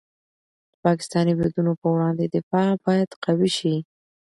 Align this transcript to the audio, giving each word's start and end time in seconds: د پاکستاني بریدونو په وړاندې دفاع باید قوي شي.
د 0.71 0.73
پاکستاني 0.85 1.33
بریدونو 1.37 1.71
په 1.81 1.87
وړاندې 1.93 2.23
دفاع 2.35 2.69
باید 2.85 3.09
قوي 3.25 3.49
شي. 3.57 3.75